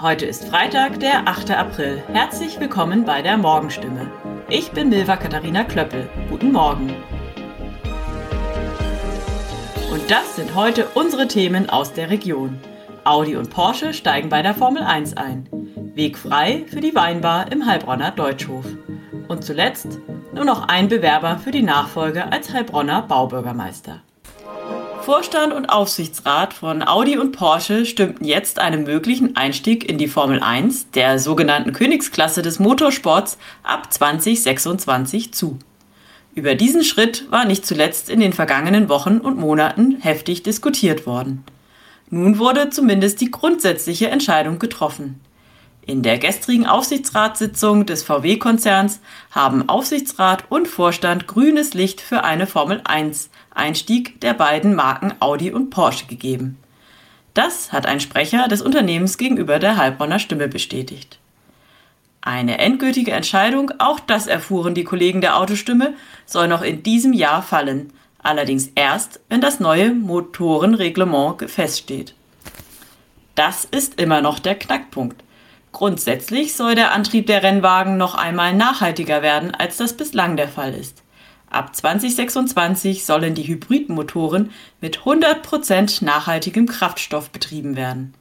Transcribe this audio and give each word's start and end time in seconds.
Heute 0.00 0.26
ist 0.26 0.44
Freitag, 0.44 1.00
der 1.00 1.26
8. 1.26 1.50
April. 1.50 2.00
Herzlich 2.12 2.60
willkommen 2.60 3.04
bei 3.04 3.20
der 3.20 3.36
Morgenstimme. 3.36 4.08
Ich 4.48 4.70
bin 4.70 4.90
Milva 4.90 5.16
Katharina 5.16 5.64
Klöppel. 5.64 6.08
Guten 6.30 6.52
Morgen. 6.52 6.94
Und 9.90 10.08
das 10.08 10.36
sind 10.36 10.54
heute 10.54 10.86
unsere 10.94 11.26
Themen 11.26 11.68
aus 11.68 11.94
der 11.94 12.10
Region. 12.10 12.60
Audi 13.02 13.34
und 13.34 13.50
Porsche 13.50 13.92
steigen 13.92 14.28
bei 14.28 14.40
der 14.40 14.54
Formel 14.54 14.84
1 14.84 15.16
ein. 15.16 15.48
Weg 15.96 16.16
frei 16.16 16.64
für 16.68 16.80
die 16.80 16.94
Weinbar 16.94 17.50
im 17.50 17.66
Heilbronner 17.66 18.12
Deutschhof. 18.12 18.66
Und 19.26 19.42
zuletzt 19.42 19.98
nur 20.32 20.44
noch 20.44 20.68
ein 20.68 20.86
Bewerber 20.86 21.38
für 21.38 21.50
die 21.50 21.62
Nachfolge 21.62 22.30
als 22.30 22.52
Heilbronner 22.52 23.02
Baubürgermeister. 23.02 24.02
Vorstand 25.02 25.52
und 25.52 25.66
Aufsichtsrat 25.66 26.52
von 26.52 26.86
Audi 26.86 27.18
und 27.18 27.32
Porsche 27.32 27.86
stimmten 27.86 28.24
jetzt 28.24 28.58
einem 28.58 28.84
möglichen 28.84 29.36
Einstieg 29.36 29.88
in 29.88 29.98
die 29.98 30.08
Formel 30.08 30.42
1, 30.42 30.90
der 30.90 31.18
sogenannten 31.18 31.72
Königsklasse 31.72 32.42
des 32.42 32.58
Motorsports, 32.58 33.38
ab 33.62 33.92
2026 33.92 35.32
zu. 35.32 35.58
Über 36.34 36.54
diesen 36.54 36.84
Schritt 36.84 37.30
war 37.30 37.44
nicht 37.44 37.66
zuletzt 37.66 38.10
in 38.10 38.20
den 38.20 38.32
vergangenen 38.32 38.88
Wochen 38.88 39.18
und 39.18 39.38
Monaten 39.38 39.96
heftig 40.00 40.42
diskutiert 40.42 41.06
worden. 41.06 41.44
Nun 42.10 42.38
wurde 42.38 42.70
zumindest 42.70 43.20
die 43.20 43.30
grundsätzliche 43.30 44.08
Entscheidung 44.08 44.58
getroffen. 44.58 45.20
In 45.88 46.02
der 46.02 46.18
gestrigen 46.18 46.66
Aufsichtsratssitzung 46.66 47.86
des 47.86 48.02
VW-Konzerns 48.02 49.00
haben 49.30 49.70
Aufsichtsrat 49.70 50.44
und 50.50 50.68
Vorstand 50.68 51.26
grünes 51.26 51.72
Licht 51.72 52.02
für 52.02 52.24
eine 52.24 52.46
Formel 52.46 52.82
1 52.84 53.30
Einstieg 53.54 54.20
der 54.20 54.34
beiden 54.34 54.74
Marken 54.74 55.14
Audi 55.20 55.50
und 55.50 55.70
Porsche 55.70 56.04
gegeben. 56.04 56.58
Das 57.32 57.72
hat 57.72 57.86
ein 57.86 58.00
Sprecher 58.00 58.48
des 58.48 58.60
Unternehmens 58.60 59.16
gegenüber 59.16 59.58
der 59.58 59.78
Heilbronner 59.78 60.18
Stimme 60.18 60.46
bestätigt. 60.46 61.18
Eine 62.20 62.58
endgültige 62.58 63.12
Entscheidung, 63.12 63.72
auch 63.78 63.98
das 63.98 64.26
erfuhren 64.26 64.74
die 64.74 64.84
Kollegen 64.84 65.22
der 65.22 65.38
Autostimme, 65.38 65.94
soll 66.26 66.48
noch 66.48 66.60
in 66.60 66.82
diesem 66.82 67.14
Jahr 67.14 67.40
fallen, 67.40 67.94
allerdings 68.22 68.68
erst, 68.74 69.20
wenn 69.30 69.40
das 69.40 69.58
neue 69.58 69.94
Motorenreglement 69.94 71.50
feststeht. 71.50 72.14
Das 73.34 73.64
ist 73.64 73.98
immer 73.98 74.20
noch 74.20 74.38
der 74.38 74.54
Knackpunkt. 74.54 75.22
Grundsätzlich 75.72 76.54
soll 76.54 76.74
der 76.74 76.92
Antrieb 76.92 77.26
der 77.26 77.42
Rennwagen 77.42 77.96
noch 77.96 78.14
einmal 78.14 78.54
nachhaltiger 78.54 79.22
werden, 79.22 79.54
als 79.54 79.76
das 79.76 79.96
bislang 79.96 80.36
der 80.36 80.48
Fall 80.48 80.74
ist. 80.74 81.02
Ab 81.50 81.74
2026 81.74 83.06
sollen 83.06 83.34
die 83.34 83.46
Hybridmotoren 83.46 84.50
mit 84.80 85.00
100% 85.00 86.04
nachhaltigem 86.04 86.66
Kraftstoff 86.66 87.30
betrieben 87.30 87.76
werden. 87.76 88.14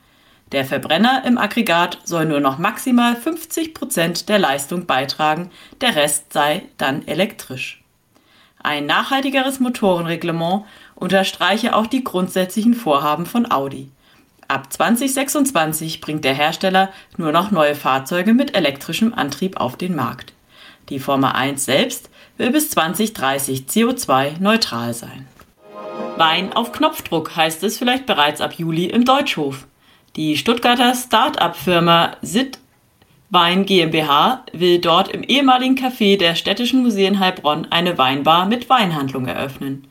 Der 0.53 0.64
Verbrenner 0.64 1.23
im 1.25 1.38
Aggregat 1.38 2.00
soll 2.06 2.25
nur 2.25 2.40
noch 2.40 2.58
maximal 2.58 3.16
50% 3.16 4.28
der 4.28 4.40
Leistung 4.40 4.86
beitragen, 4.86 5.52
der 5.81 5.95
Rest 5.95 6.31
sei 6.31 6.64
dann 6.78 7.06
elektrisch. 7.06 7.84
Ein 8.64 8.86
nachhaltigeres 8.86 9.59
Motorenreglement 9.59 10.64
unterstreiche 10.95 11.75
auch 11.75 11.88
die 11.88 12.03
grundsätzlichen 12.03 12.73
Vorhaben 12.73 13.25
von 13.25 13.52
Audi. 13.52 13.92
Ab 14.48 14.72
2026 14.72 16.00
bringt 16.00 16.23
der 16.23 16.34
Hersteller 16.34 16.90
nur 17.17 17.31
noch 17.31 17.52
neue 17.52 17.76
Fahrzeuge 17.76 18.34
mit 18.34 18.56
elektrischem 18.56 19.14
Antrieb 19.14 19.59
auf 19.59 19.76
den 19.76 19.95
Markt. 19.95 20.34
Die 20.90 21.00
Formel 21.00 21.31
1 21.31 21.66
selbst 21.66 22.09
will 22.38 22.52
bis 22.52 22.70
2030 22.70 23.66
CO2-neutral 23.68 24.94
sein. 24.94 25.28
Wein 26.16 26.53
auf 26.53 26.72
Knopfdruck 26.72 27.36
heißt 27.36 27.64
es 27.64 27.78
vielleicht 27.78 28.06
bereits 28.06 28.40
ab 28.40 28.53
Juli 28.53 28.86
im 28.86 29.03
Deutschhof. 29.03 29.68
Die 30.16 30.38
Stuttgarter 30.38 30.95
Start-up-Firma 30.95 32.16
SIT 32.22 32.59
Wein 33.30 33.66
GmbH 33.66 34.45
will 34.53 34.80
dort 34.80 35.09
im 35.09 35.22
ehemaligen 35.22 35.75
Café 35.75 36.18
der 36.18 36.36
Städtischen 36.36 36.81
Museen 36.81 37.20
Heilbronn 37.20 37.68
eine 37.70 37.98
Weinbar 37.98 38.45
mit 38.45 38.70
Weinhandlung 38.70 39.28
eröffnen. 39.28 39.86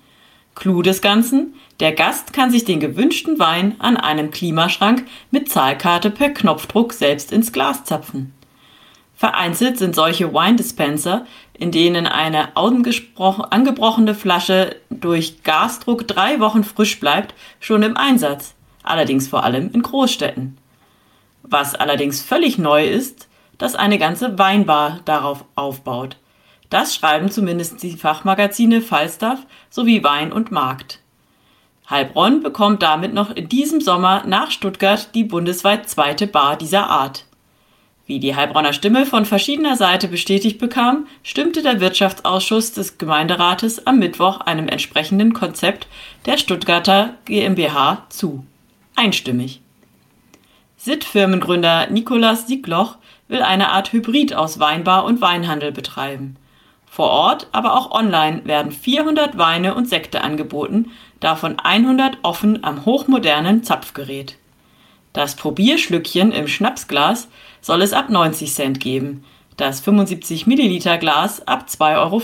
Clou 0.56 0.82
des 0.82 1.02
Ganzen, 1.02 1.54
der 1.80 1.92
Gast 1.92 2.32
kann 2.32 2.50
sich 2.50 2.64
den 2.64 2.80
gewünschten 2.80 3.38
Wein 3.38 3.76
an 3.78 3.96
einem 3.96 4.30
Klimaschrank 4.30 5.06
mit 5.30 5.50
Zahlkarte 5.50 6.10
per 6.10 6.30
Knopfdruck 6.30 6.94
selbst 6.94 7.30
ins 7.30 7.52
Glas 7.52 7.84
zapfen. 7.84 8.32
Vereinzelt 9.14 9.78
sind 9.78 9.94
solche 9.94 10.32
Wine 10.32 10.56
Dispenser, 10.56 11.26
in 11.52 11.72
denen 11.72 12.06
eine 12.06 12.56
angebrochene 12.56 14.14
Flasche 14.14 14.76
durch 14.88 15.42
Gasdruck 15.42 16.08
drei 16.08 16.40
Wochen 16.40 16.64
frisch 16.64 16.98
bleibt, 17.00 17.34
schon 17.60 17.82
im 17.82 17.96
Einsatz, 17.96 18.54
allerdings 18.82 19.28
vor 19.28 19.44
allem 19.44 19.70
in 19.72 19.82
Großstädten. 19.82 20.56
Was 21.42 21.74
allerdings 21.74 22.22
völlig 22.22 22.56
neu 22.56 22.86
ist, 22.86 23.28
dass 23.58 23.74
eine 23.74 23.98
ganze 23.98 24.38
Weinbar 24.38 25.00
darauf 25.04 25.44
aufbaut. 25.54 26.16
Das 26.70 26.94
schreiben 26.94 27.30
zumindest 27.30 27.82
die 27.82 27.96
Fachmagazine 27.96 28.80
Falstaff 28.80 29.40
sowie 29.70 30.02
Wein 30.02 30.32
und 30.32 30.50
Markt. 30.50 31.00
Heilbronn 31.88 32.42
bekommt 32.42 32.82
damit 32.82 33.14
noch 33.14 33.30
in 33.30 33.48
diesem 33.48 33.80
Sommer 33.80 34.24
nach 34.26 34.50
Stuttgart 34.50 35.14
die 35.14 35.24
bundesweit 35.24 35.88
zweite 35.88 36.26
Bar 36.26 36.56
dieser 36.56 36.90
Art. 36.90 37.26
Wie 38.06 38.20
die 38.20 38.36
Heilbronner 38.36 38.72
Stimme 38.72 39.04
von 39.04 39.24
verschiedener 39.24 39.76
Seite 39.76 40.06
bestätigt 40.06 40.58
bekam, 40.58 41.06
stimmte 41.24 41.62
der 41.62 41.80
Wirtschaftsausschuss 41.80 42.72
des 42.72 42.98
Gemeinderates 42.98 43.86
am 43.86 43.98
Mittwoch 43.98 44.40
einem 44.40 44.68
entsprechenden 44.68 45.32
Konzept 45.32 45.88
der 46.24 46.38
Stuttgarter 46.38 47.14
GmbH 47.24 48.06
zu. 48.08 48.44
Einstimmig. 48.94 49.60
SIT-Firmengründer 50.76 51.88
Nikolaus 51.90 52.46
Siegloch 52.46 52.96
will 53.28 53.42
eine 53.42 53.70
Art 53.70 53.92
Hybrid 53.92 54.34
aus 54.34 54.60
Weinbar 54.60 55.04
und 55.04 55.20
Weinhandel 55.20 55.72
betreiben. 55.72 56.36
Vor 56.86 57.10
Ort, 57.10 57.48
aber 57.52 57.76
auch 57.76 57.90
online 57.90 58.44
werden 58.44 58.72
400 58.72 59.36
Weine 59.36 59.74
und 59.74 59.88
Sekte 59.88 60.22
angeboten, 60.22 60.92
davon 61.20 61.58
100 61.58 62.18
offen 62.22 62.64
am 62.64 62.86
hochmodernen 62.86 63.62
Zapfgerät. 63.62 64.38
Das 65.12 65.34
Probierschlückchen 65.34 66.32
im 66.32 66.46
Schnapsglas 66.46 67.28
soll 67.60 67.82
es 67.82 67.92
ab 67.92 68.10
90 68.10 68.52
Cent 68.52 68.80
geben, 68.80 69.24
das 69.56 69.80
75 69.80 70.46
Milliliter 70.46 70.98
Glas 70.98 71.46
ab 71.46 71.66
2,50 71.68 71.98
Euro. 71.98 72.22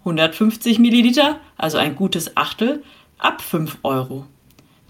150 0.00 0.78
Milliliter, 0.78 1.40
also 1.56 1.78
ein 1.78 1.96
gutes 1.96 2.36
Achtel, 2.36 2.82
ab 3.18 3.42
5 3.42 3.78
Euro. 3.82 4.26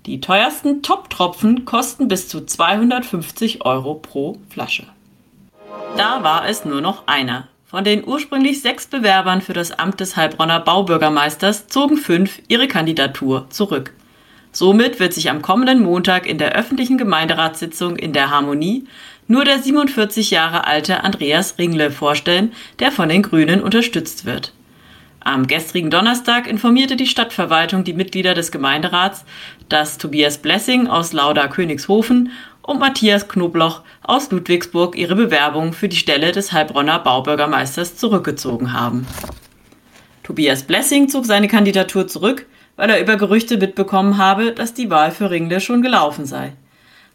Die 0.06 0.20
teuersten 0.20 0.82
Top-Tropfen 0.82 1.64
kosten 1.64 2.08
bis 2.08 2.28
zu 2.28 2.44
250 2.46 3.64
Euro 3.64 3.94
pro 3.94 4.38
Flasche. 4.48 4.86
Da 5.96 6.22
war 6.22 6.48
es 6.48 6.64
nur 6.64 6.80
noch 6.80 7.06
einer. 7.06 7.48
Von 7.70 7.84
den 7.84 8.04
ursprünglich 8.04 8.62
sechs 8.62 8.88
Bewerbern 8.88 9.42
für 9.42 9.52
das 9.52 9.70
Amt 9.70 10.00
des 10.00 10.16
Heilbronner 10.16 10.58
Baubürgermeisters 10.58 11.68
zogen 11.68 11.98
fünf 11.98 12.42
ihre 12.48 12.66
Kandidatur 12.66 13.46
zurück. 13.50 13.92
Somit 14.50 14.98
wird 14.98 15.12
sich 15.12 15.30
am 15.30 15.40
kommenden 15.40 15.80
Montag 15.80 16.26
in 16.26 16.38
der 16.38 16.56
öffentlichen 16.56 16.98
Gemeinderatssitzung 16.98 17.94
in 17.94 18.12
der 18.12 18.30
Harmonie 18.30 18.88
nur 19.28 19.44
der 19.44 19.60
47 19.60 20.32
Jahre 20.32 20.66
alte 20.66 21.04
Andreas 21.04 21.58
Ringle 21.58 21.92
vorstellen, 21.92 22.52
der 22.80 22.90
von 22.90 23.08
den 23.08 23.22
Grünen 23.22 23.62
unterstützt 23.62 24.24
wird. 24.24 24.52
Am 25.20 25.46
gestrigen 25.46 25.90
Donnerstag 25.90 26.48
informierte 26.48 26.96
die 26.96 27.06
Stadtverwaltung 27.06 27.84
die 27.84 27.92
Mitglieder 27.92 28.34
des 28.34 28.50
Gemeinderats, 28.50 29.24
dass 29.68 29.96
Tobias 29.96 30.38
Blessing 30.38 30.88
aus 30.88 31.12
Lauda 31.12 31.46
Königshofen 31.46 32.32
und 32.62 32.78
Matthias 32.78 33.28
Knobloch 33.28 33.82
aus 34.02 34.30
Ludwigsburg 34.30 34.96
ihre 34.96 35.16
Bewerbung 35.16 35.72
für 35.72 35.88
die 35.88 35.96
Stelle 35.96 36.32
des 36.32 36.52
Heilbronner 36.52 36.98
Baubürgermeisters 36.98 37.96
zurückgezogen 37.96 38.72
haben. 38.72 39.06
Tobias 40.22 40.62
Blessing 40.62 41.08
zog 41.08 41.26
seine 41.26 41.48
Kandidatur 41.48 42.06
zurück, 42.06 42.46
weil 42.76 42.90
er 42.90 43.00
über 43.00 43.16
Gerüchte 43.16 43.56
mitbekommen 43.56 44.16
habe, 44.16 44.52
dass 44.52 44.74
die 44.74 44.90
Wahl 44.90 45.10
für 45.10 45.30
Ringle 45.30 45.60
schon 45.60 45.82
gelaufen 45.82 46.24
sei. 46.24 46.52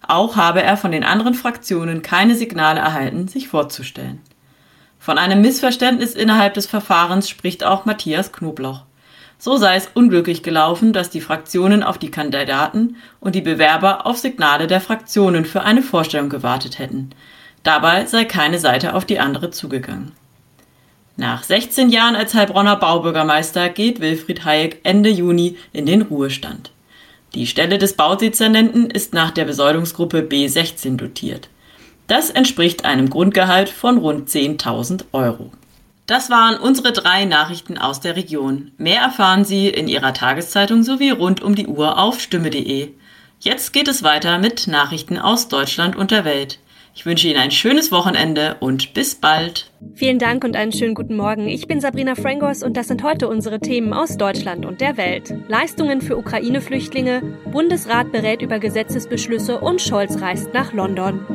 Auch 0.07 0.35
habe 0.35 0.61
er 0.61 0.77
von 0.77 0.91
den 0.91 1.03
anderen 1.03 1.33
Fraktionen 1.33 2.01
keine 2.01 2.35
Signale 2.35 2.79
erhalten, 2.79 3.27
sich 3.27 3.47
vorzustellen. 3.47 4.21
Von 4.99 5.17
einem 5.17 5.41
Missverständnis 5.41 6.13
innerhalb 6.13 6.55
des 6.55 6.65
Verfahrens 6.65 7.29
spricht 7.29 7.63
auch 7.63 7.85
Matthias 7.85 8.31
Knobloch. 8.31 8.83
So 9.37 9.57
sei 9.57 9.75
es 9.75 9.89
unglücklich 9.93 10.43
gelaufen, 10.43 10.93
dass 10.93 11.09
die 11.09 11.21
Fraktionen 11.21 11.83
auf 11.83 11.97
die 11.97 12.11
Kandidaten 12.11 12.95
und 13.19 13.35
die 13.35 13.41
Bewerber 13.41 14.05
auf 14.05 14.17
Signale 14.17 14.67
der 14.67 14.81
Fraktionen 14.81 15.45
für 15.45 15.61
eine 15.61 15.81
Vorstellung 15.81 16.29
gewartet 16.29 16.79
hätten. 16.79 17.11
Dabei 17.63 18.05
sei 18.05 18.25
keine 18.25 18.59
Seite 18.59 18.93
auf 18.93 19.05
die 19.05 19.19
andere 19.19 19.51
zugegangen. 19.51 20.11
Nach 21.17 21.43
16 21.43 21.89
Jahren 21.89 22.15
als 22.15 22.33
Heilbronner 22.33 22.75
Baubürgermeister 22.75 23.69
geht 23.69 24.01
Wilfried 24.01 24.43
Hayek 24.43 24.81
Ende 24.83 25.09
Juni 25.09 25.57
in 25.71 25.85
den 25.85 26.01
Ruhestand. 26.01 26.71
Die 27.33 27.47
Stelle 27.47 27.77
des 27.77 27.93
Baudezernenten 27.93 28.89
ist 28.89 29.13
nach 29.13 29.31
der 29.31 29.45
Besoldungsgruppe 29.45 30.19
B16 30.19 30.97
dotiert. 30.97 31.49
Das 32.07 32.29
entspricht 32.29 32.85
einem 32.85 33.09
Grundgehalt 33.09 33.69
von 33.69 33.97
rund 33.97 34.29
10.000 34.29 35.05
Euro. 35.11 35.51
Das 36.07 36.29
waren 36.29 36.59
unsere 36.59 36.93
drei 36.93 37.25
Nachrichten 37.25 37.79
aus 37.79 37.99
der 37.99 38.15
Region. 38.15 38.71
Mehr 38.77 39.01
erfahren 39.01 39.43
Sie 39.43 39.69
in 39.69 39.87
Ihrer 39.87 40.13
Tageszeitung 40.13 40.83
sowie 40.83 41.09
rund 41.09 41.41
um 41.41 41.55
die 41.55 41.65
Uhr 41.65 41.97
auf 41.97 42.19
stimme.de. 42.19 42.89
Jetzt 43.39 43.73
geht 43.73 43.87
es 43.87 44.03
weiter 44.03 44.37
mit 44.37 44.67
Nachrichten 44.67 45.17
aus 45.17 45.47
Deutschland 45.47 45.95
und 45.95 46.11
der 46.11 46.23
Welt. 46.23 46.59
Ich 46.93 47.05
wünsche 47.05 47.27
Ihnen 47.27 47.39
ein 47.39 47.51
schönes 47.51 47.91
Wochenende 47.91 48.55
und 48.59 48.93
bis 48.93 49.15
bald. 49.15 49.69
Vielen 49.95 50.19
Dank 50.19 50.43
und 50.43 50.55
einen 50.55 50.71
schönen 50.71 50.93
guten 50.93 51.17
Morgen. 51.17 51.49
Ich 51.49 51.67
bin 51.67 51.81
Sabrina 51.81 52.15
Frangos 52.15 52.63
und 52.63 52.77
das 52.77 52.87
sind 52.87 53.03
heute 53.03 53.27
unsere 53.27 53.59
Themen 53.59 53.91
aus 53.91 54.15
Deutschland 54.15 54.65
und 54.65 54.81
der 54.81 54.95
Welt. 54.97 55.33
Leistungen 55.49 56.01
für 56.01 56.17
Ukraine-Flüchtlinge, 56.17 57.21
Bundesrat 57.51 58.11
berät 58.11 58.41
über 58.41 58.59
Gesetzesbeschlüsse 58.59 59.59
und 59.59 59.81
Scholz 59.81 60.21
reist 60.21 60.53
nach 60.53 60.71
London. 60.71 61.25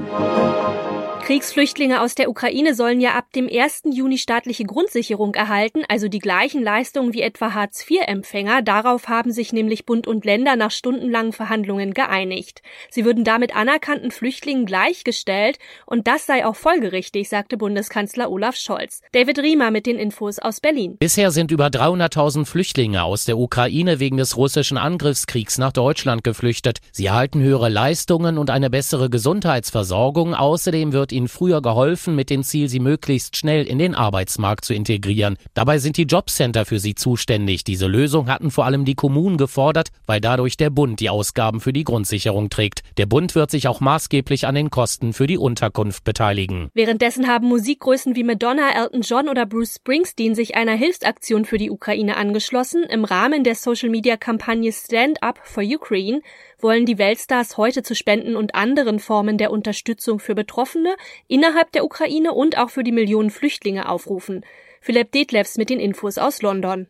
Kriegsflüchtlinge 1.23 2.01
aus 2.01 2.15
der 2.15 2.29
Ukraine 2.29 2.75
sollen 2.75 3.01
ja 3.01 3.15
ab 3.15 3.33
dem 3.35 3.49
1. 3.49 3.83
Juni 3.93 4.19
staatliche 4.19 4.65
Grundsicherung 4.65 5.35
erhalten, 5.35 5.83
also 5.89 6.09
die 6.09 6.19
gleichen 6.19 6.63
Leistungen 6.63 7.13
wie 7.13 7.21
etwa 7.21 7.55
Hartz-IV-Empfänger. 7.55 8.63
Darauf 8.63 9.09
haben 9.09 9.31
sich 9.31 9.53
nämlich 9.53 9.87
Bund 9.87 10.07
und 10.07 10.25
Länder 10.25 10.57
nach 10.57 10.71
stundenlangen 10.71 11.33
Verhandlungen 11.33 11.95
geeinigt. 11.95 12.63
Sie 12.91 13.05
würden 13.05 13.23
damit 13.23 13.55
anerkannten 13.55 14.11
Flüchtlingen 14.11 14.67
gleichgestellt 14.67 15.59
und 15.87 16.09
das 16.09 16.27
sei 16.27 16.47
auch 16.47 16.57
folgerichtig, 16.57 17.29
sagte 17.29 17.57
Bundeskanzler 17.57 18.31
Olaf 18.31 18.57
Scholz. 18.57 19.03
David 19.13 19.39
Riemer 19.39 19.71
mit 19.71 19.87
den 19.87 19.99
Infos 19.99 20.39
aus 20.39 20.61
Berlin. 20.61 20.97
Bisher 20.99 21.31
sind 21.31 21.51
über 21.51 21.67
300.000 21.67 22.47
Flüchtlinge 22.47 23.05
aus 23.05 23.25
der 23.25 23.39
Ukraine 23.39 24.01
wegen 24.01 24.17
des 24.17 24.37
russischen 24.37 24.79
Angriffskriegs 24.79 25.59
nach 25.59 25.73
Deutschland 25.73 26.25
geflüchtet. 26.25 26.79
Sie 26.93 27.07
erhalten 27.07 27.41
höhere 27.41 27.69
Leistungen 27.69 28.39
und 28.39 28.51
eine 28.51 28.71
bessere 28.71 29.11
Gesundheitsversorgung. 29.11 30.35
Außerdem 30.35 30.93
wird 30.93 31.10
wird 31.11 31.17
ihnen 31.17 31.29
früher 31.29 31.61
geholfen, 31.61 32.15
mit 32.15 32.31
dem 32.31 32.45
Ziel, 32.45 32.69
sie 32.69 32.79
möglichst 32.79 33.37
schnell 33.37 33.67
in 33.67 33.79
den 33.79 33.97
Arbeitsmarkt 33.97 34.65
zu 34.65 34.75
integrieren. 34.75 35.37
Dabei 35.55 35.79
sind 35.79 35.97
die 35.97 36.05
Jobcenter 36.05 36.65
für 36.65 36.79
sie 36.79 36.95
zuständig. 36.95 37.65
Diese 37.65 37.89
Lösung 37.89 38.29
hatten 38.29 38.53
vor 38.53 38.65
allem 38.65 38.85
die 38.85 38.95
Kommunen 38.95 39.37
gefordert, 39.37 39.89
weil 40.07 40.21
dadurch 40.21 40.57
der 40.57 40.71
Bund 40.71 41.01
die 41.01 41.11
Ausgaben 41.11 41.61
für 41.61 41.73
die 41.73 41.83
Grundsicherung 41.83 42.49
trägt. 42.49 42.83
Der 42.97 43.07
Bund 43.07 43.35
wird 43.35 43.51
sich 43.51 43.67
auch 43.67 43.81
maßgeblich 43.81 44.47
an 44.47 44.55
den 44.55 44.71
Kosten 44.71 45.13
für 45.13 45.27
die 45.27 45.39
Unterkunft 45.39 46.05
beteiligen. 46.05 46.71
Währenddessen 46.75 47.27
haben 47.27 47.49
Musikgrößen 47.49 48.15
wie 48.15 48.23
Madonna, 48.23 48.71
Elton 48.77 49.03
John 49.03 49.29
oder 49.29 49.47
Bruce 49.47 49.77
Springsteen 49.77 50.37
sich 50.37 50.55
einer 50.55 50.75
Hilfsaktion 50.75 51.45
für 51.45 51.59
die 51.59 51.71
Ukraine 51.71 52.17
angeschlossen. 52.17 52.85
Im 52.85 53.05
Rahmen 53.05 53.43
der 53.43 53.57
Social-Media-Kampagne 53.57 54.73
Stand 54.73 55.23
Up 55.23 55.41
for 55.43 55.65
Ukraine 55.65 56.21
wollen 56.63 56.87
die 56.87 56.99
Weltstars 56.99 57.57
heute 57.57 57.83
zu 57.83 57.95
Spenden 57.95 58.37
und 58.37 58.55
anderen 58.55 58.99
Formen 58.99 59.39
der 59.39 59.51
Unterstützung 59.51 60.19
für 60.19 60.35
Betroffene 60.35 60.95
innerhalb 61.29 61.73
der 61.73 61.85
Ukraine 61.85 62.33
und 62.33 62.59
auch 62.59 62.71
für 62.71 62.85
die 62.85 62.93
Millionen 62.93 63.31
Flüchtlinge 63.31 63.89
aufrufen. 63.89 64.45
Philipp 64.81 65.13
Detlefs 65.13 65.59
mit 65.59 65.71
den 65.71 65.81
Infos 65.81 66.19
aus 66.19 66.43
London. 66.43 66.87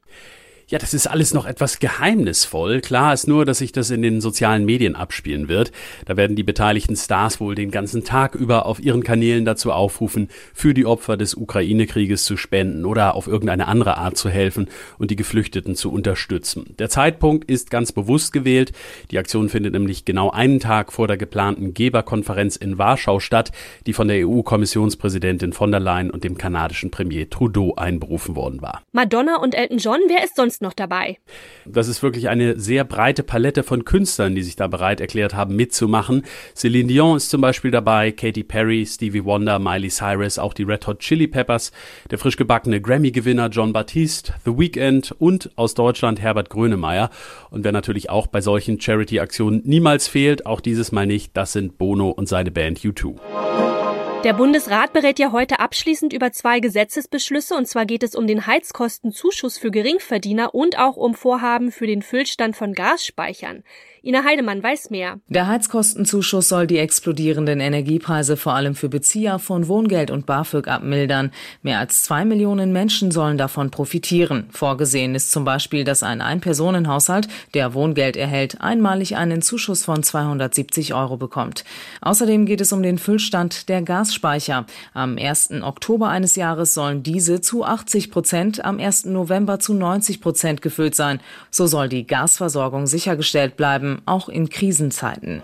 Ja, 0.71 0.79
das 0.79 0.95
ist 0.95 1.09
alles 1.09 1.35
noch 1.35 1.47
etwas 1.47 1.81
geheimnisvoll. 1.81 2.81
Klar 2.81 3.13
ist 3.13 3.27
nur, 3.27 3.45
dass 3.45 3.59
sich 3.59 3.73
das 3.73 3.91
in 3.91 4.03
den 4.03 4.21
sozialen 4.21 4.65
Medien 4.65 4.95
abspielen 4.95 5.49
wird. 5.49 5.73
Da 6.05 6.17
werden 6.17 6.37
die 6.37 6.45
beteiligten 6.45 6.95
Stars 6.95 7.41
wohl 7.41 7.57
den 7.57 7.73
ganzen 7.73 8.05
Tag 8.05 8.37
über 8.37 8.67
auf 8.67 8.79
ihren 8.79 9.03
Kanälen 9.03 9.45
dazu 9.45 9.73
aufrufen, 9.73 10.29
für 10.55 10.73
die 10.73 10.87
Opfer 10.87 11.17
des 11.17 11.35
Ukraine-Krieges 11.35 12.25
zu 12.25 12.37
spenden 12.37 12.85
oder 12.85 13.17
auf 13.17 13.27
irgendeine 13.27 13.67
andere 13.67 13.99
Art 13.99 14.17
zu 14.17 14.29
helfen 14.31 14.69
und 14.97 15.11
die 15.11 15.17
Geflüchteten 15.17 15.75
zu 15.75 15.91
unterstützen. 15.91 16.77
Der 16.79 16.89
Zeitpunkt 16.89 17.51
ist 17.51 17.69
ganz 17.73 17.91
bewusst 17.91 18.33
gewählt. 18.33 18.71
Die 19.11 19.19
Aktion 19.19 19.49
findet 19.49 19.73
nämlich 19.73 20.05
genau 20.05 20.31
einen 20.31 20.61
Tag 20.61 20.93
vor 20.93 21.09
der 21.09 21.17
geplanten 21.17 21.75
Geberkonferenz 21.75 22.55
in 22.55 22.79
Warschau 22.79 23.19
statt, 23.19 23.51
die 23.89 23.93
von 23.93 24.07
der 24.07 24.25
EU-Kommissionspräsidentin 24.25 25.53
von 25.53 25.73
der 25.73 25.81
Leyen 25.81 26.13
und 26.13 26.23
dem 26.23 26.39
kanadischen 26.39 26.93
Premier 26.93 27.29
Trudeau 27.29 27.75
einberufen 27.75 28.37
worden 28.37 28.63
war. 28.63 28.83
Madonna 28.93 29.39
und 29.39 29.57
Elton 29.57 29.79
John, 29.79 29.99
wer 30.07 30.23
ist 30.23 30.37
sonst 30.37 30.60
noch 30.61 30.73
dabei? 30.73 31.19
Das 31.65 31.89
ist 31.89 32.03
wirklich 32.03 32.29
eine 32.29 32.59
sehr 32.59 32.85
breite 32.85 33.23
Palette 33.23 33.63
von 33.63 33.85
Künstlern, 33.85 34.35
die 34.35 34.43
sich 34.43 34.57
da 34.57 34.67
bereit 34.67 35.01
erklärt 35.01 35.35
haben, 35.35 35.57
mitzumachen. 35.57 36.25
Celine 36.55 36.89
Dion 36.89 37.17
ist 37.17 37.31
zum 37.31 37.41
Beispiel 37.41 37.71
dabei, 37.71 38.13
Katy 38.13 38.45
Perry, 38.45 38.87
Stevie 38.87 39.25
Wonder, 39.25 39.59
Miley 39.59 39.89
Cyrus, 39.89 40.39
auch 40.39 40.55
die 40.55 40.65
Red 40.65 40.87
Hot 40.87 41.01
Chili 41.01 41.27
Peppers, 41.27 41.73
der 42.11 42.19
frisch 42.19 42.37
gebackene 42.37 42.81
Grammy-Gewinner 42.81 43.49
John 43.49 43.73
Baptiste, 43.73 44.35
The 44.45 44.59
Weeknd 44.59 45.13
und 45.19 45.51
aus 45.57 45.75
Deutschland 45.75 46.21
Herbert 46.21 46.51
Grönemeyer. 46.51 47.11
Und 47.51 47.65
wer 47.65 47.73
natürlich 47.73 48.11
auch 48.11 48.27
bei 48.27 48.41
solchen 48.41 48.81
Charity-Aktionen 48.81 49.63
niemals 49.65 50.09
fehlt, 50.09 50.47
auch 50.47 50.61
dieses 50.61 50.93
Mal 50.93 51.07
nicht, 51.07 51.37
das 51.37 51.53
sind 51.53 51.79
Bono 51.79 52.11
und 52.11 52.29
seine 52.29 52.51
Band 52.51 52.81
U2. 52.81 53.80
Der 54.23 54.35
Bundesrat 54.35 54.93
berät 54.93 55.19
ja 55.19 55.33
heute 55.33 55.61
abschließend 55.61 56.13
über 56.13 56.31
zwei 56.31 56.61
Gesetzesbeschlüsse, 56.61 57.55
und 57.55 57.67
zwar 57.67 57.87
geht 57.87 58.03
es 58.03 58.15
um 58.15 58.27
den 58.27 58.47
Heizkostenzuschuss 58.47 59.57
für 59.57 59.71
Geringverdiener 59.71 60.55
und 60.55 60.79
auch 60.79 60.99
um 60.99 61.15
Vorhaben 61.15 61.73
für 61.73 61.87
den 61.87 62.03
Füllstand 62.03 62.55
von 62.55 62.75
Gasspeichern. 62.75 63.65
Ina 64.03 64.25
Heidemann 64.25 64.63
weiß 64.63 64.89
mehr. 64.89 65.21
Der 65.29 65.47
Heizkostenzuschuss 65.47 66.49
soll 66.49 66.67
die 66.67 66.79
explodierenden 66.79 67.61
Energiepreise 67.61 68.39
vor 68.39 68.55
allem 68.55 68.75
für 68.75 68.89
Bezieher 68.89 69.39
von 69.39 69.69
Wohngeld 69.69 70.11
und 70.11 70.25
BAföG 70.25 70.69
abmildern. 70.69 71.33
Mehr 71.63 71.81
als 71.81 72.03
zwei 72.05 72.25
Millionen 72.25 72.73
Menschen 72.73 73.11
sollen 73.11 73.37
davon 73.37 73.71
profitieren. 73.71 74.49
Vorgesehen 74.53 75.15
ist 75.15 75.33
zum 75.33 75.45
Beispiel, 75.45 75.85
dass 75.85 76.03
ein 76.03 76.23
Ein-Personen-Haushalt, 76.23 77.29
der 77.53 77.75
Wohngeld 77.75 78.17
erhält, 78.17 78.63
einmalig 78.63 79.17
einen 79.17 79.43
Zuschuss 79.43 79.85
von 79.85 80.03
270 80.03 80.95
Euro 80.95 81.19
bekommt. 81.19 81.65
Außerdem 82.01 82.47
geht 82.47 82.63
es 82.63 82.73
um 82.73 82.83
den 82.83 82.97
Füllstand 82.97 83.69
der 83.69 83.83
Gasspeicher. 83.83 84.65
Am 84.95 85.19
1. 85.19 85.51
Oktober 85.61 86.09
eines 86.09 86.37
Jahres 86.37 86.73
sollen 86.73 87.03
diese 87.03 87.43
zu 87.43 87.65
80 87.65 88.11
Prozent, 88.11 88.65
am 88.65 88.79
1. 88.79 89.05
November 89.07 89.59
zu 89.59 89.75
90 89.75 90.23
Prozent 90.23 90.63
gefüllt 90.63 90.95
sein. 90.95 91.21
So 91.51 91.67
soll 91.67 91.91
die 91.91 92.07
Gasversorgung 92.07 92.87
sichergestellt 92.87 93.59
bleiben 93.59 93.90
bleiben, 93.91 94.03
auch 94.07 94.29
in 94.29 94.49
Krisenzeiten. 94.49 95.43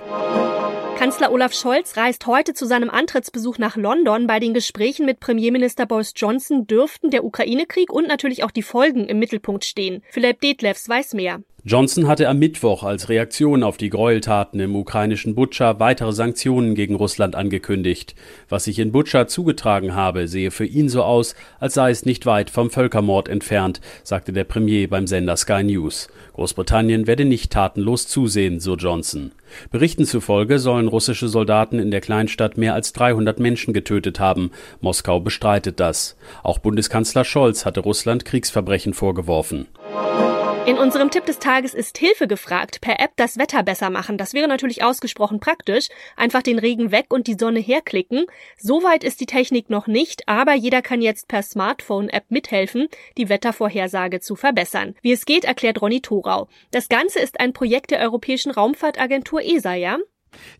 Kanzler 0.98 1.30
Olaf 1.30 1.52
Scholz 1.52 1.96
reist 1.98 2.26
heute 2.26 2.54
zu 2.54 2.64
seinem 2.66 2.88
Antrittsbesuch 2.88 3.58
nach 3.58 3.76
London. 3.76 4.26
Bei 4.26 4.40
den 4.40 4.54
Gesprächen 4.54 5.04
mit 5.04 5.20
Premierminister 5.20 5.84
Boris 5.84 6.14
Johnson 6.16 6.66
dürften 6.66 7.10
der 7.10 7.22
Ukraine-Krieg 7.22 7.92
und 7.92 8.08
natürlich 8.08 8.44
auch 8.44 8.50
die 8.50 8.62
Folgen 8.62 9.04
im 9.06 9.18
Mittelpunkt 9.18 9.66
stehen. 9.66 10.02
Philipp 10.10 10.40
Detlefs 10.40 10.88
weiß 10.88 11.12
mehr. 11.12 11.42
Johnson 11.68 12.06
hatte 12.06 12.28
am 12.28 12.38
Mittwoch 12.38 12.84
als 12.84 13.08
Reaktion 13.08 13.64
auf 13.64 13.76
die 13.76 13.90
Gräueltaten 13.90 14.60
im 14.60 14.76
ukrainischen 14.76 15.34
Butscha 15.34 15.80
weitere 15.80 16.12
Sanktionen 16.12 16.76
gegen 16.76 16.94
Russland 16.94 17.34
angekündigt. 17.34 18.14
Was 18.48 18.66
sich 18.66 18.78
in 18.78 18.92
Butscha 18.92 19.26
zugetragen 19.26 19.96
habe, 19.96 20.28
sehe 20.28 20.52
für 20.52 20.64
ihn 20.64 20.88
so 20.88 21.02
aus, 21.02 21.34
als 21.58 21.74
sei 21.74 21.90
es 21.90 22.06
nicht 22.06 22.24
weit 22.24 22.50
vom 22.50 22.70
Völkermord 22.70 23.28
entfernt, 23.28 23.80
sagte 24.04 24.32
der 24.32 24.44
Premier 24.44 24.88
beim 24.88 25.08
Sender 25.08 25.36
Sky 25.36 25.64
News. 25.64 26.06
Großbritannien 26.34 27.08
werde 27.08 27.24
nicht 27.24 27.50
tatenlos 27.50 28.06
zusehen, 28.06 28.60
so 28.60 28.76
Johnson. 28.76 29.32
Berichten 29.72 30.04
zufolge 30.04 30.60
sollen 30.60 30.86
russische 30.86 31.26
Soldaten 31.26 31.80
in 31.80 31.90
der 31.90 32.00
Kleinstadt 32.00 32.56
mehr 32.56 32.74
als 32.74 32.92
300 32.92 33.40
Menschen 33.40 33.74
getötet 33.74 34.20
haben. 34.20 34.52
Moskau 34.80 35.18
bestreitet 35.18 35.80
das. 35.80 36.16
Auch 36.44 36.58
Bundeskanzler 36.58 37.24
Scholz 37.24 37.66
hatte 37.66 37.80
Russland 37.80 38.24
Kriegsverbrechen 38.24 38.94
vorgeworfen. 38.94 39.66
In 40.66 40.78
unserem 40.78 41.12
Tipp 41.12 41.24
des 41.26 41.38
Tages 41.38 41.74
ist 41.74 41.96
Hilfe 41.96 42.26
gefragt. 42.26 42.80
Per 42.80 42.98
App 42.98 43.12
das 43.14 43.38
Wetter 43.38 43.62
besser 43.62 43.88
machen. 43.88 44.18
Das 44.18 44.34
wäre 44.34 44.48
natürlich 44.48 44.82
ausgesprochen 44.82 45.38
praktisch. 45.38 45.86
Einfach 46.16 46.42
den 46.42 46.58
Regen 46.58 46.90
weg 46.90 47.06
und 47.10 47.28
die 47.28 47.36
Sonne 47.38 47.60
herklicken. 47.60 48.26
Soweit 48.58 49.04
ist 49.04 49.20
die 49.20 49.26
Technik 49.26 49.70
noch 49.70 49.86
nicht, 49.86 50.28
aber 50.28 50.54
jeder 50.54 50.82
kann 50.82 51.02
jetzt 51.02 51.28
per 51.28 51.44
Smartphone-App 51.44 52.24
mithelfen, 52.30 52.88
die 53.16 53.28
Wettervorhersage 53.28 54.18
zu 54.18 54.34
verbessern. 54.34 54.96
Wie 55.02 55.12
es 55.12 55.24
geht, 55.24 55.44
erklärt 55.44 55.80
Ronny 55.80 56.00
Thorau. 56.00 56.48
Das 56.72 56.88
Ganze 56.88 57.20
ist 57.20 57.38
ein 57.38 57.52
Projekt 57.52 57.92
der 57.92 58.00
Europäischen 58.00 58.50
Raumfahrtagentur 58.50 59.42
ESA, 59.42 59.74
ja? 59.74 59.98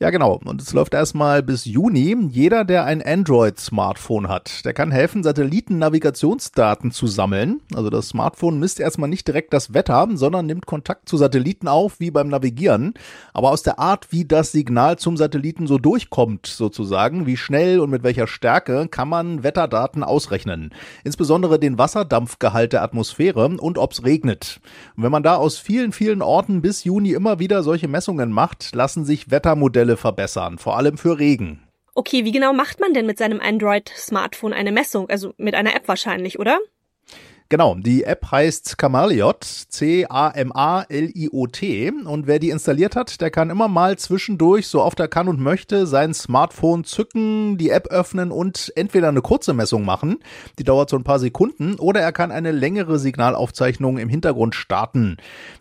Ja, 0.01 0.11
genau. 0.11 0.41
Und 0.45 0.61
es 0.61 0.73
läuft 0.73 0.95
erstmal 0.95 1.43
bis 1.43 1.65
Juni. 1.65 2.17
Jeder, 2.31 2.65
der 2.65 2.85
ein 2.85 3.03
Android-Smartphone 3.03 4.29
hat, 4.29 4.65
der 4.65 4.75
kann 4.75 4.91
helfen, 4.91 5.23
Satellitennavigationsdaten 5.23 6.91
zu 6.91 7.07
sammeln. 7.07 7.61
Also 7.75 7.91
das 7.91 8.09
Smartphone 8.09 8.59
misst 8.59 8.81
erstmal 8.81 9.09
nicht 9.09 9.27
direkt 9.27 9.53
das 9.53 9.73
Wetter, 9.73 10.09
sondern 10.15 10.47
nimmt 10.47 10.67
Kontakt 10.67 11.09
zu 11.09 11.17
Satelliten 11.17 11.69
auf, 11.69 12.01
wie 12.01 12.11
beim 12.11 12.29
Navigieren. 12.29 12.95
Aber 13.33 13.51
aus 13.51 13.63
der 13.63 13.79
Art, 13.79 14.13
wie 14.13 14.25
das 14.25 14.53
Signal 14.53 14.99
zum 14.99 15.17
Satelliten 15.17 15.67
so 15.67 15.79
durchkommt, 15.79 16.47
sozusagen, 16.47 17.27
wie 17.27 17.37
schnell 17.37 17.81
und 17.81 17.91
mit 17.91 18.03
welcher 18.03 18.27
Stärke, 18.27 18.89
kann 18.89 19.09
man 19.09 19.43
Wetterdaten 19.43 20.03
ausrechnen. 20.03 20.75
Insbesondere 21.05 21.59
den 21.59 21.79
Wasserdampfgehalt 21.79 22.73
der 22.73 22.83
Atmosphäre 22.83 23.47
und 23.47 23.79
ob 23.79 23.93
es 23.93 24.05
regnet. 24.05 24.61
Und 24.97 25.03
wenn 25.03 25.13
man 25.13 25.23
da 25.23 25.37
aus 25.37 25.59
vielen, 25.59 25.93
vielen 25.93 26.23
Orten 26.23 26.63
bis 26.63 26.85
Juni 26.85 27.13
immer 27.13 27.39
wieder 27.39 27.63
solche 27.63 27.89
Messungen 27.89 28.33
macht, 28.33 28.75
lassen 28.75 29.05
sich 29.05 29.31
Wettermodelle 29.31 29.66
Modelle 29.67 29.97
verbessern, 29.97 30.59
vor 30.59 30.77
allem 30.77 30.97
für 30.97 31.19
Regen. 31.19 31.61
Okay, 31.93 32.25
wie 32.25 32.31
genau 32.31 32.53
macht 32.53 32.79
man 32.79 32.95
denn 32.95 33.05
mit 33.05 33.19
seinem 33.19 33.41
Android-Smartphone 33.41 34.53
eine 34.53 34.71
Messung? 34.71 35.11
Also 35.11 35.35
mit 35.39 35.57
einer 35.57 35.75
App 35.75 35.89
wahrscheinlich, 35.89 36.39
oder? 36.39 36.61
Genau, 37.49 37.77
die 37.77 38.03
App 38.03 38.33
heißt 38.33 38.77
Camaliot, 38.77 39.45
C-A-M-A-L-I-O-T. 39.45 40.33
Und 42.05 42.27
wer 42.27 42.41
die 42.41 42.51
installiert 42.51 42.97
hat, 42.97 43.21
der 43.21 43.31
kann 43.31 43.51
immer 43.51 43.69
mal 43.69 43.97
zwischendurch, 43.97 44.67
so 44.67 44.83
oft 44.83 44.99
er 44.99 45.07
kann 45.07 45.29
und 45.29 45.39
möchte, 45.39 45.87
sein 45.87 46.13
Smartphone 46.13 46.83
zücken, 46.83 47.57
die 47.57 47.71
App 47.71 47.87
öffnen 47.87 48.33
und 48.33 48.73
entweder 48.75 49.11
eine 49.11 49.23
kurze 49.23 49.55
Messung 49.55 49.85
machen, 49.85 50.19
die 50.59 50.65
dauert 50.65 50.91
so 50.91 50.97
ein 50.97 51.05
paar 51.05 51.21
Sekunden, 51.21 51.77
oder 51.77 52.01
er 52.01 52.11
kann 52.11 52.33
eine 52.33 52.51
längere 52.51 52.99
Signalaufzeichnung 52.99 53.99
im 53.99 54.09
Hintergrund 54.09 54.57
starten. 54.57 55.17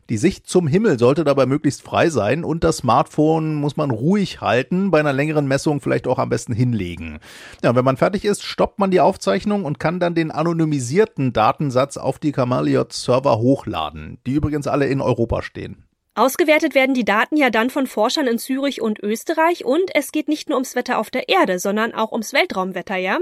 Die 0.10 0.18
Sicht 0.18 0.48
zum 0.48 0.68
Himmel 0.68 0.98
sollte 1.00 1.24
dabei 1.24 1.46
möglichst 1.48 1.84
frei 1.84 2.10
sein 2.10 2.44
und 2.44 2.64
das 2.64 2.78
Smartphone 2.78 3.56
muss 3.56 3.76
man 3.76 3.92
ruhig 3.92 4.42
halten, 4.42 4.92
bei 4.92 5.00
einer 5.00 5.14
längeren 5.14 5.48
Messung 5.48 5.82
vielleicht 5.82 6.08
auch 6.08 6.20
am 6.20 6.30
besten 6.30 6.54
hinlegen. 6.54 7.20
Ja, 7.64 7.76
wenn 7.76 7.86
man 7.86 7.98
fertig 7.98 8.24
ist, 8.26 8.44
stoppt 8.44 8.78
man 8.80 8.92
die 8.92 9.02
Aufzeichnung 9.02 9.66
und 9.66 9.80
kann 9.80 10.00
dann 10.00 10.14
den 10.16 10.30
anonymisierten 10.30 11.34
Datensatz 11.76 11.98
auf 11.98 12.20
die 12.20 12.32
Cameliot-Server 12.32 13.38
hochladen, 13.38 14.18
die 14.26 14.34
übrigens 14.34 14.68
alle 14.68 14.88
in 14.88 15.02
Europa 15.02 15.42
stehen. 15.42 15.84
Ausgewertet 16.16 16.74
werden 16.74 16.96
die 16.96 17.04
Daten 17.04 17.36
ja 17.36 17.50
dann 17.50 17.70
von 17.70 17.88
Forschern 17.88 18.28
in 18.28 18.40
Zürich 18.40 18.82
und 18.82 19.04
Österreich 19.04 19.66
und 19.66 19.92
es 19.94 20.14
geht 20.14 20.30
nicht 20.30 20.48
nur 20.48 20.56
ums 20.56 20.76
Wetter 20.76 20.98
auf 20.98 21.10
der 21.10 21.28
Erde, 21.28 21.60
sondern 21.60 21.94
auch 21.94 22.14
ums 22.14 22.32
Weltraumwetter, 22.32 22.96
ja? 22.96 23.20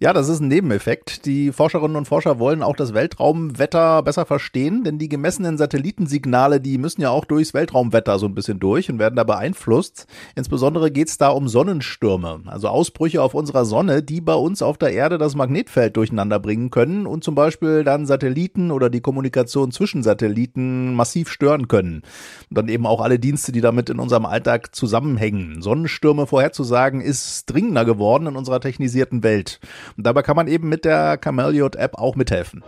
Ja, 0.00 0.12
das 0.12 0.28
ist 0.28 0.40
ein 0.40 0.48
Nebeneffekt. 0.48 1.26
Die 1.26 1.52
Forscherinnen 1.52 1.96
und 1.96 2.08
Forscher 2.08 2.38
wollen 2.38 2.62
auch 2.62 2.76
das 2.76 2.94
Weltraumwetter 2.94 4.02
besser 4.02 4.24
verstehen, 4.24 4.84
denn 4.84 4.98
die 4.98 5.08
gemessenen 5.08 5.58
Satellitensignale, 5.58 6.60
die 6.60 6.78
müssen 6.78 7.02
ja 7.02 7.10
auch 7.10 7.24
durchs 7.24 7.54
Weltraumwetter 7.54 8.18
so 8.18 8.26
ein 8.26 8.34
bisschen 8.34 8.60
durch 8.60 8.90
und 8.90 8.98
werden 8.98 9.16
da 9.16 9.24
beeinflusst. 9.24 10.06
Insbesondere 10.36 10.90
geht's 10.90 11.18
da 11.18 11.28
um 11.28 11.48
Sonnenstürme, 11.48 12.42
also 12.46 12.68
Ausbrüche 12.68 13.22
auf 13.22 13.34
unserer 13.34 13.64
Sonne, 13.64 14.02
die 14.02 14.20
bei 14.20 14.34
uns 14.34 14.62
auf 14.62 14.78
der 14.78 14.92
Erde 14.92 15.18
das 15.18 15.34
Magnetfeld 15.34 15.96
durcheinander 15.96 16.38
bringen 16.38 16.70
können 16.70 17.06
und 17.06 17.24
zum 17.24 17.34
Beispiel 17.34 17.84
dann 17.84 18.06
Satelliten 18.06 18.70
oder 18.70 18.90
die 18.90 19.00
Kommunikation 19.00 19.70
zwischen 19.70 20.02
Satelliten 20.02 20.94
massiv 20.94 21.28
stören 21.30 21.68
können. 21.68 22.02
Und 22.48 22.58
dann 22.58 22.68
eben 22.68 22.86
auch 22.86 23.00
alle 23.00 23.18
Dienste, 23.18 23.52
die 23.52 23.60
damit 23.60 23.90
in 23.90 23.98
unserem 23.98 24.24
Alltag 24.24 24.74
zusammenhängen. 24.74 25.62
Sonnenstürme 25.62 26.26
vorherzusagen 26.26 27.00
ist 27.00 27.46
dringender 27.46 27.84
geworden 27.84 28.26
in 28.26 28.36
unserer 28.36 28.60
technisierten 28.60 29.22
Welt. 29.22 29.60
Und 29.96 30.06
dabei 30.06 30.22
kann 30.22 30.36
man 30.36 30.48
eben 30.48 30.68
mit 30.68 30.84
der 30.84 31.16
Cameliot-App 31.18 31.96
auch 31.96 32.16
mithelfen. 32.16 32.62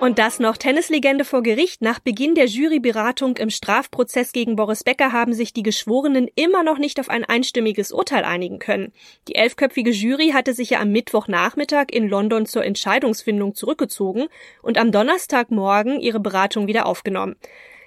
Und 0.00 0.18
das 0.18 0.40
noch 0.40 0.56
Tennislegende 0.56 1.26
vor 1.26 1.42
Gericht. 1.42 1.82
Nach 1.82 1.98
Beginn 1.98 2.34
der 2.34 2.46
Juryberatung 2.46 3.36
im 3.36 3.50
Strafprozess 3.50 4.32
gegen 4.32 4.56
Boris 4.56 4.82
Becker 4.82 5.12
haben 5.12 5.34
sich 5.34 5.52
die 5.52 5.62
Geschworenen 5.62 6.26
immer 6.36 6.62
noch 6.62 6.78
nicht 6.78 6.98
auf 7.00 7.10
ein 7.10 7.22
einstimmiges 7.22 7.92
Urteil 7.92 8.24
einigen 8.24 8.58
können. 8.58 8.94
Die 9.28 9.34
elfköpfige 9.34 9.90
Jury 9.90 10.30
hatte 10.30 10.54
sich 10.54 10.70
ja 10.70 10.80
am 10.80 10.90
Mittwochnachmittag 10.90 11.88
in 11.92 12.08
London 12.08 12.46
zur 12.46 12.64
Entscheidungsfindung 12.64 13.54
zurückgezogen 13.54 14.28
und 14.62 14.78
am 14.78 14.90
Donnerstagmorgen 14.90 16.00
ihre 16.00 16.20
Beratung 16.20 16.66
wieder 16.66 16.86
aufgenommen. 16.86 17.36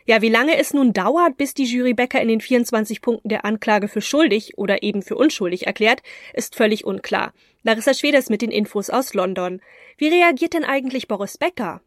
Ja, 0.05 0.21
wie 0.21 0.29
lange 0.29 0.57
es 0.57 0.73
nun 0.73 0.91
dauert, 0.91 1.37
bis 1.37 1.53
die 1.53 1.63
Jury 1.63 1.93
Becker 1.93 2.21
in 2.21 2.27
den 2.27 2.41
24 2.41 3.01
Punkten 3.01 3.29
der 3.29 3.45
Anklage 3.45 3.87
für 3.87 4.01
schuldig 4.01 4.57
oder 4.57 4.83
eben 4.83 5.01
für 5.01 5.15
unschuldig 5.15 5.65
erklärt, 5.65 6.01
ist 6.33 6.55
völlig 6.55 6.85
unklar. 6.85 7.33
Larissa 7.63 7.93
Schweders 7.93 8.29
mit 8.29 8.41
den 8.41 8.51
Infos 8.51 8.89
aus 8.89 9.13
London. 9.13 9.61
Wie 9.97 10.09
reagiert 10.09 10.53
denn 10.53 10.65
eigentlich 10.65 11.07
Boris 11.07 11.37
Becker? 11.37 11.81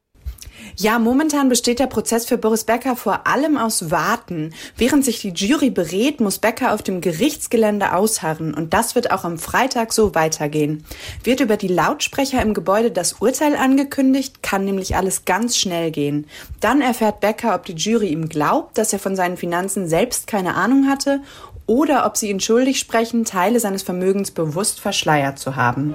Ja, 0.77 0.99
momentan 0.99 1.49
besteht 1.49 1.79
der 1.79 1.87
Prozess 1.87 2.27
für 2.27 2.39
Boris 2.39 2.65
Becker 2.65 2.97
vor 2.97 3.27
allem 3.27 3.57
aus 3.57 3.91
Warten. 3.91 4.53
Während 4.77 5.05
sich 5.05 5.21
die 5.21 5.31
Jury 5.31 5.71
berät, 5.71 6.21
muss 6.21 6.39
Becker 6.39 6.75
auf 6.75 6.83
dem 6.83 7.01
Gerichtsgelände 7.01 7.95
ausharren 7.95 8.55
und 8.55 8.75
das 8.75 8.95
wird 8.95 9.11
auch 9.11 9.25
am 9.25 9.39
Freitag 9.39 9.93
so 9.93 10.15
weitergehen. 10.15 10.85
Wird 11.25 11.41
über 11.41 11.57
die 11.57 11.69
Lautsprecher 11.69 12.43
im 12.43 12.55
Gebäude 12.55 12.91
das 12.91 13.15
Urteil 13.15 13.57
angekündigt, 13.57 14.43
kann 14.43 14.65
nämlich 14.65 14.97
alles 14.97 15.25
ganz 15.25 15.57
schnell 15.57 15.91
gehen. 15.91 16.27
Dann 16.61 16.81
erfährt 16.81 17.21
Becker, 17.21 17.55
ob 17.55 17.65
die 17.65 17.75
Jury 17.75 18.09
ihm 18.09 18.29
glaubt, 18.29 18.79
dass 18.79 18.93
er 18.93 18.99
von 18.99 19.17
seinen 19.17 19.37
Finanzen 19.37 19.89
selbst 19.89 20.27
keine 20.27 20.55
Ahnung 20.55 20.89
hatte 20.89 21.21
oder 21.67 22.07
ob 22.07 22.17
sie 22.17 22.31
ihn 22.31 22.41
schuldig 22.41 22.79
sprechen, 22.79 23.25
Teile 23.25 23.61
seines 23.61 23.83
Vermögens 23.83 24.31
bewusst 24.31 24.81
verschleiert 24.81 25.39
zu 25.39 25.57
haben. 25.57 25.95